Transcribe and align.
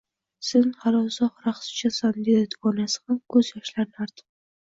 Sen 0.45 0.69
hali 0.85 1.01
uzoq 1.09 1.43
raqs 1.49 1.67
tushasan, 1.73 2.17
dedi 2.29 2.47
dugonasi 2.55 3.01
ham 3.09 3.19
ko`z 3.35 3.43
yoshlarini 3.51 4.03
artib 4.07 4.27